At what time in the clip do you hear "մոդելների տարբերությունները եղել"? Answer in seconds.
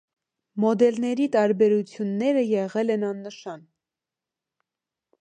0.63-2.95